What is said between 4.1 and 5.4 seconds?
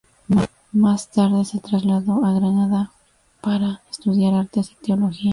artes y teología.